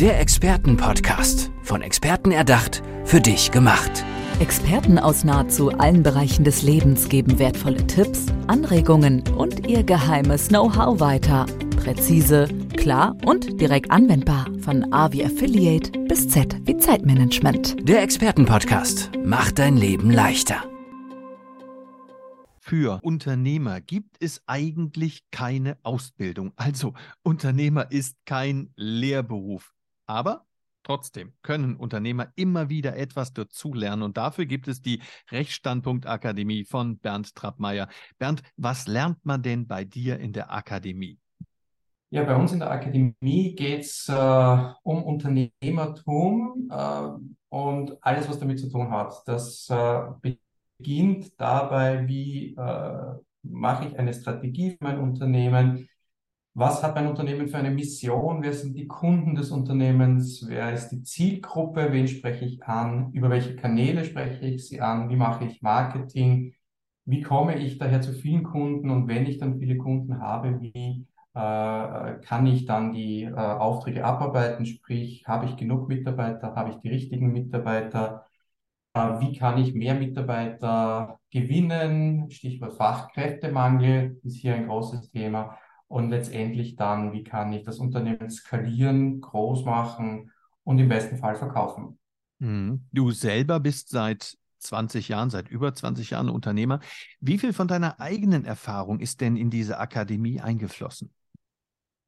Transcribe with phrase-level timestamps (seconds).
[0.00, 1.52] Der Expertenpodcast.
[1.62, 4.02] Von Experten erdacht, für dich gemacht.
[4.38, 11.00] Experten aus nahezu allen Bereichen des Lebens geben wertvolle Tipps, Anregungen und ihr geheimes Know-how
[11.00, 11.44] weiter.
[11.76, 14.46] Präzise, klar und direkt anwendbar.
[14.60, 17.86] Von A wie Affiliate bis Z wie Zeitmanagement.
[17.86, 20.64] Der Expertenpodcast macht dein Leben leichter.
[22.58, 26.54] Für Unternehmer gibt es eigentlich keine Ausbildung.
[26.56, 29.74] Also Unternehmer ist kein Lehrberuf.
[30.10, 30.44] Aber
[30.82, 36.98] trotzdem können Unternehmer immer wieder etwas dazulernen und dafür gibt es die Rechtsstandpunkt Akademie von
[36.98, 37.88] Bernd Trappmeier.
[38.18, 41.20] Bernd, was lernt man denn bei dir in der Akademie?
[42.08, 47.08] Ja, bei uns in der Akademie geht es äh, um Unternehmertum äh,
[47.50, 49.12] und alles, was damit zu tun hat.
[49.26, 50.34] Das äh,
[50.80, 55.88] beginnt dabei, wie äh, mache ich eine Strategie für mein Unternehmen,
[56.54, 58.42] was hat mein Unternehmen für eine Mission?
[58.42, 60.44] Wer sind die Kunden des Unternehmens?
[60.48, 61.92] Wer ist die Zielgruppe?
[61.92, 63.12] Wen spreche ich an?
[63.12, 65.08] Über welche Kanäle spreche ich sie an?
[65.08, 66.54] Wie mache ich Marketing?
[67.04, 68.90] Wie komme ich daher zu vielen Kunden?
[68.90, 74.04] Und wenn ich dann viele Kunden habe, wie äh, kann ich dann die äh, Aufträge
[74.04, 74.66] abarbeiten?
[74.66, 76.54] Sprich, habe ich genug Mitarbeiter?
[76.56, 78.26] Habe ich die richtigen Mitarbeiter?
[78.94, 82.30] Äh, wie kann ich mehr Mitarbeiter gewinnen?
[82.30, 85.56] Stichwort Fachkräftemangel ist hier ein großes Thema
[85.90, 90.30] und letztendlich dann, wie kann ich das Unternehmen skalieren, groß machen
[90.62, 91.98] und im besten Fall verkaufen.
[92.38, 92.86] Mhm.
[92.92, 96.78] Du selber bist seit 20 Jahren, seit über 20 Jahren Unternehmer.
[97.18, 101.10] Wie viel von deiner eigenen Erfahrung ist denn in diese Akademie eingeflossen?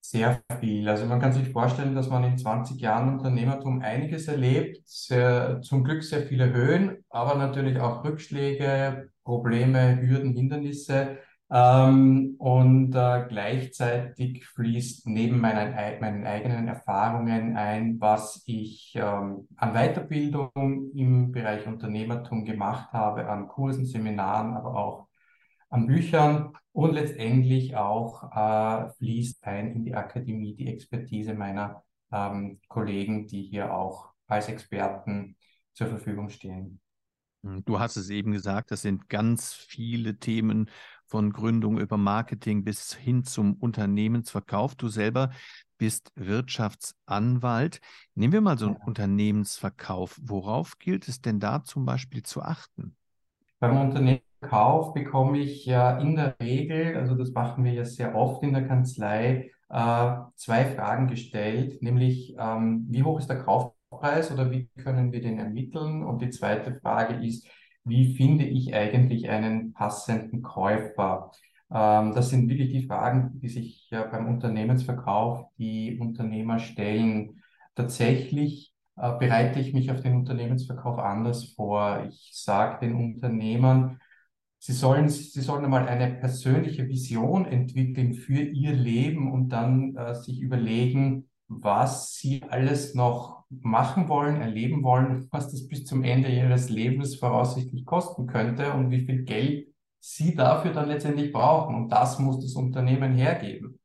[0.00, 0.88] Sehr viel.
[0.88, 4.82] Also man kann sich vorstellen, dass man in 20 Jahren Unternehmertum einiges erlebt.
[4.84, 11.18] Sehr, zum Glück sehr viele Höhen, aber natürlich auch Rückschläge, Probleme, Hürden, Hindernisse.
[11.54, 19.74] Ähm, und äh, gleichzeitig fließt neben meinen, meinen eigenen Erfahrungen ein, was ich ähm, an
[19.74, 25.08] Weiterbildung im Bereich Unternehmertum gemacht habe, an Kursen, Seminaren, aber auch
[25.68, 32.60] an Büchern und letztendlich auch äh, fließt ein in die Akademie die Expertise meiner ähm,
[32.68, 35.36] Kollegen, die hier auch als Experten
[35.74, 36.80] zur Verfügung stehen.
[37.42, 40.70] Hm, du hast es eben gesagt, das sind ganz viele Themen
[41.12, 44.76] von Gründung über Marketing bis hin zum Unternehmensverkauf.
[44.76, 45.28] Du selber
[45.76, 47.82] bist Wirtschaftsanwalt.
[48.14, 48.76] Nehmen wir mal so einen.
[48.76, 50.18] Unternehmensverkauf.
[50.22, 52.96] Worauf gilt es denn da zum Beispiel zu achten?
[53.60, 58.42] Beim Unternehmensverkauf bekomme ich ja in der Regel, also das machen wir ja sehr oft
[58.42, 64.32] in der Kanzlei, äh, zwei Fragen gestellt, nämlich ähm, wie hoch ist der Kauf Kaufpreis
[64.32, 66.02] oder wie können wir den ermitteln?
[66.02, 67.46] Und die zweite Frage ist,
[67.84, 71.32] wie finde ich eigentlich einen passenden Käufer?
[71.70, 77.42] Ähm, das sind wirklich die Fragen, die sich ja beim Unternehmensverkauf die Unternehmer stellen.
[77.74, 82.04] Tatsächlich äh, bereite ich mich auf den Unternehmensverkauf anders vor.
[82.08, 83.98] Ich sage den Unternehmern,
[84.64, 90.14] Sie sollen, sie sollen einmal eine persönliche Vision entwickeln für ihr Leben und dann äh,
[90.14, 91.28] sich überlegen,
[91.60, 97.16] was sie alles noch machen wollen, erleben wollen, was das bis zum Ende ihres Lebens
[97.16, 99.68] voraussichtlich kosten könnte und wie viel Geld
[100.00, 101.74] sie dafür dann letztendlich brauchen.
[101.74, 103.78] Und das muss das Unternehmen hergeben.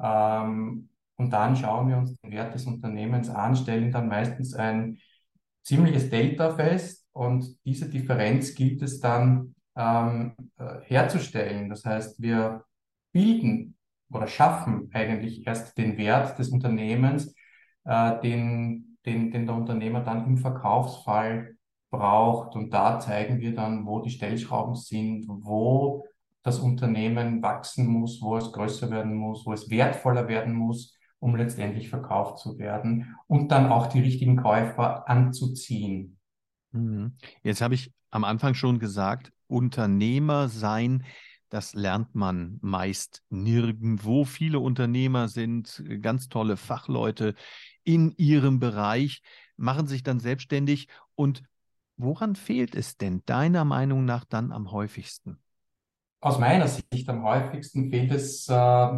[0.00, 4.98] Ähm, und dann schauen wir uns den Wert des Unternehmens an, stellen dann meistens ein
[5.62, 11.68] ziemliches Delta fest und diese Differenz gilt es dann ähm, äh, herzustellen.
[11.68, 12.64] Das heißt, wir
[13.12, 13.76] bilden
[14.12, 17.34] oder schaffen eigentlich erst den Wert des Unternehmens,
[17.84, 21.56] äh, den, den, den der Unternehmer dann im Verkaufsfall
[21.90, 22.54] braucht.
[22.56, 26.06] Und da zeigen wir dann, wo die Stellschrauben sind, wo
[26.42, 31.36] das Unternehmen wachsen muss, wo es größer werden muss, wo es wertvoller werden muss, um
[31.36, 36.18] letztendlich verkauft zu werden und dann auch die richtigen Käufer anzuziehen.
[36.72, 37.12] Mhm.
[37.42, 41.04] Jetzt habe ich am Anfang schon gesagt, Unternehmer sein
[41.50, 44.24] das lernt man meist nirgendwo.
[44.24, 47.34] Viele Unternehmer sind äh, ganz tolle Fachleute
[47.84, 49.22] in ihrem Bereich,
[49.56, 50.88] machen sich dann selbstständig.
[51.16, 51.42] Und
[51.96, 55.38] woran fehlt es denn deiner Meinung nach dann am häufigsten?
[56.22, 58.88] Aus meiner Sicht am häufigsten fehlt es, äh,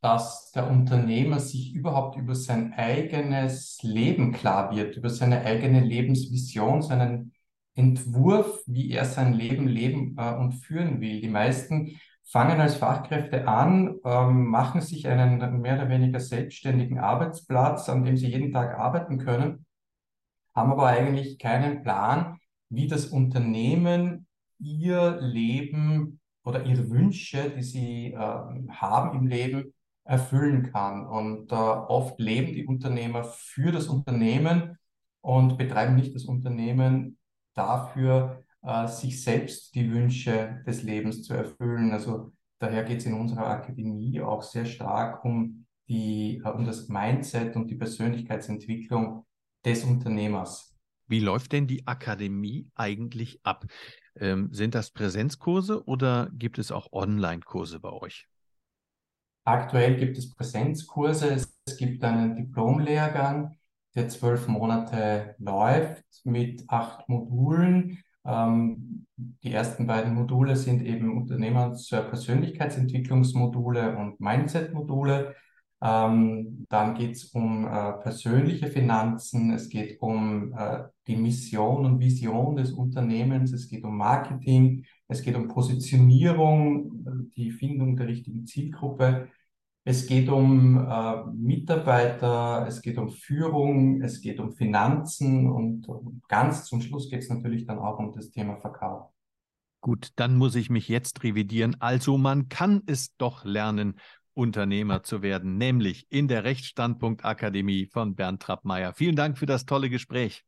[0.00, 6.82] dass der Unternehmer sich überhaupt über sein eigenes Leben klar wird, über seine eigene Lebensvision,
[6.82, 7.32] seinen
[7.78, 11.20] Entwurf, wie er sein Leben leben äh, und führen will.
[11.20, 17.88] Die meisten fangen als Fachkräfte an, ähm, machen sich einen mehr oder weniger selbstständigen Arbeitsplatz,
[17.88, 19.64] an dem sie jeden Tag arbeiten können,
[20.54, 22.38] haben aber eigentlich keinen Plan,
[22.68, 24.26] wie das Unternehmen
[24.58, 28.18] ihr Leben oder ihre Wünsche, die sie äh,
[28.70, 29.72] haben im Leben,
[30.04, 31.06] erfüllen kann.
[31.06, 34.78] Und äh, oft leben die Unternehmer für das Unternehmen
[35.20, 37.17] und betreiben nicht das Unternehmen
[37.58, 41.92] dafür, äh, sich selbst die Wünsche des Lebens zu erfüllen.
[41.92, 46.88] Also daher geht es in unserer Akademie auch sehr stark um die, äh, um das
[46.88, 49.26] Mindset und die Persönlichkeitsentwicklung
[49.64, 50.76] des Unternehmers.
[51.06, 53.64] Wie läuft denn die Akademie eigentlich ab?
[54.14, 58.28] Ähm, sind das Präsenzkurse oder gibt es auch Online-Kurse bei euch?
[59.44, 63.57] Aktuell gibt es Präsenzkurse, es gibt einen Diplomlehrgang,
[63.98, 67.98] der zwölf Monate läuft mit acht Modulen.
[68.24, 75.34] Ähm, die ersten beiden Module sind eben Unternehmens-Persönlichkeitsentwicklungsmodule und Mindset-Module.
[75.80, 81.98] Ähm, dann geht es um äh, persönliche Finanzen, es geht um äh, die Mission und
[81.98, 88.46] Vision des Unternehmens, es geht um Marketing, es geht um Positionierung, die Findung der richtigen
[88.46, 89.28] Zielgruppe.
[89.84, 95.86] Es geht um äh, Mitarbeiter, es geht um Führung, es geht um Finanzen und
[96.28, 99.10] ganz zum Schluss geht es natürlich dann auch um das Thema Verkauf.
[99.80, 101.76] Gut, dann muss ich mich jetzt revidieren.
[101.80, 103.98] Also man kann es doch lernen
[104.34, 108.92] Unternehmer zu werden, nämlich in der Rechtsstandpunkt Akademie von Bernd Trappmeier.
[108.94, 110.44] Vielen Dank für das tolle Gespräch.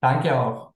[0.00, 0.71] Danke auch.